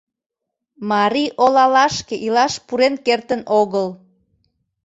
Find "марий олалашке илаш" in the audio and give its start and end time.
0.91-2.53